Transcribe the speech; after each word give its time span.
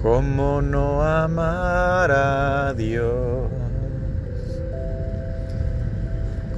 ¿Cómo 0.00 0.62
no 0.62 1.02
amar 1.02 2.10
a 2.10 2.72
Dios? 2.74 3.50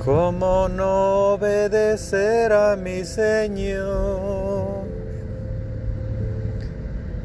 ¿Cómo 0.05 0.69
no 0.69 1.35
obedecer 1.35 2.53
a 2.53 2.77
mi 2.77 3.05
Señor? 3.05 4.85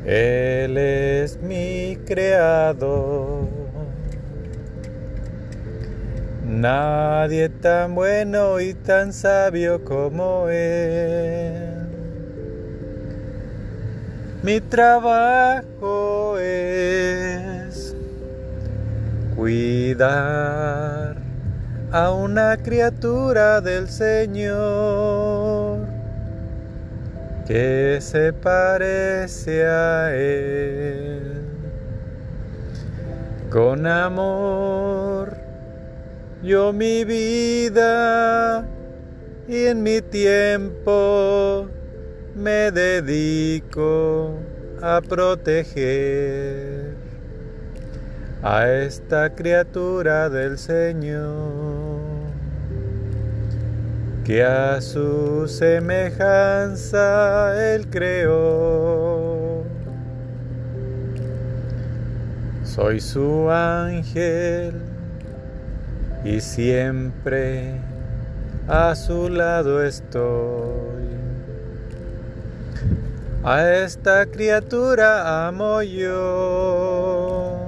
Él 0.03 0.77
es 0.77 1.39
mi 1.41 1.97
creador. 2.05 3.54
Nadie 6.47 7.49
tan 7.49 7.95
bueno 7.95 8.59
y 8.59 8.75
tan 8.75 9.13
sabio 9.13 9.83
como 9.83 10.47
Él. 10.47 11.87
Mi 14.43 14.61
trabajo 14.61 16.37
es 16.37 17.95
cuidar 19.35 21.15
a 21.91 22.11
una 22.11 22.57
criatura 22.57 23.59
del 23.59 23.89
Señor 23.89 25.79
que 27.47 27.97
se 28.01 28.33
parece 28.33 29.65
a 29.65 30.13
Él. 30.13 31.41
Con 33.49 33.87
amor 33.87 35.44
yo 36.45 36.71
mi 36.71 37.03
vida 37.03 38.63
y 39.47 39.65
en 39.65 39.81
mi 39.81 39.99
tiempo 39.99 41.67
me 42.35 42.69
dedico 42.71 44.37
a 44.79 45.01
proteger 45.01 46.93
a 48.43 48.69
esta 48.69 49.33
criatura 49.33 50.29
del 50.29 50.59
Señor, 50.59 51.99
que 54.23 54.43
a 54.43 54.79
su 54.81 55.47
semejanza 55.47 56.93
Él 57.73 57.87
creó. 57.89 59.63
Soy 62.63 62.99
su 62.99 63.49
ángel 63.49 64.94
y 66.25 66.41
siempre 66.41 67.75
a 68.67 68.95
su 68.95 69.29
lado 69.29 69.83
estoy. 69.83 71.05
A 73.43 73.71
esta 73.75 74.25
criatura 74.25 75.47
amo 75.47 75.83
yo 75.83 77.59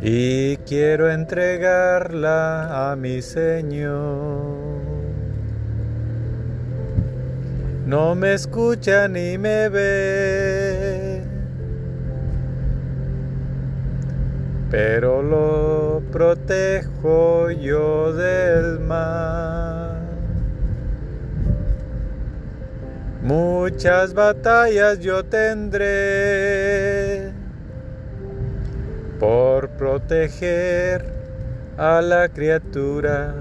y 0.00 0.56
quiero 0.58 1.10
entregarla 1.10 2.92
a 2.92 2.96
mi 2.96 3.20
Señor. 3.20 4.62
No 7.84 8.14
me 8.14 8.34
escucha 8.34 9.08
ni 9.08 9.38
me 9.38 9.68
ve, 9.68 10.91
pero 14.72 15.22
lo 15.22 16.02
protejo 16.10 17.50
yo 17.50 18.14
del 18.14 18.80
mal. 18.80 20.00
Muchas 23.22 24.14
batallas 24.14 24.98
yo 25.00 25.26
tendré 25.26 25.84
por 29.20 29.68
proteger 29.68 31.04
a 31.76 32.00
la 32.00 32.30
criatura 32.30 33.34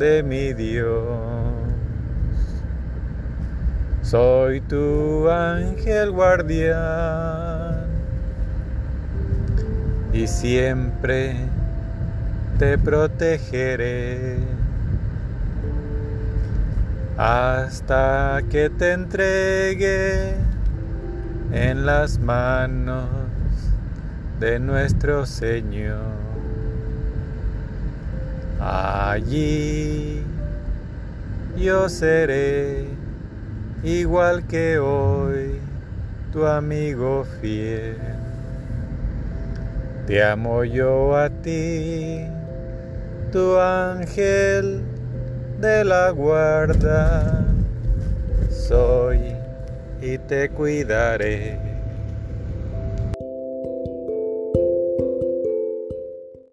de 0.00 0.24
mi 0.24 0.52
Dios. 0.52 1.16
Soy 4.02 4.60
tu 4.62 5.30
ángel 5.30 6.10
guardián 6.10 7.65
y 10.16 10.26
siempre 10.26 11.36
te 12.58 12.78
protegeré 12.78 14.38
hasta 17.18 18.40
que 18.50 18.70
te 18.70 18.92
entregue 18.92 20.32
en 21.52 21.84
las 21.84 22.18
manos 22.18 23.10
de 24.40 24.58
nuestro 24.58 25.26
Señor. 25.26 26.16
Allí 28.58 30.22
yo 31.58 31.90
seré 31.90 32.86
igual 33.84 34.46
que 34.46 34.78
hoy 34.78 35.58
tu 36.32 36.46
amigo 36.46 37.26
fiel. 37.42 38.25
Te 40.06 40.22
amo 40.22 40.62
yo 40.62 41.16
a 41.16 41.28
ti, 41.28 42.24
tu 43.32 43.58
ángel 43.58 44.84
de 45.60 45.84
la 45.84 46.10
guarda 46.10 47.44
soy 48.48 49.34
y 50.00 50.16
te 50.18 50.48
cuidaré. 50.50 51.75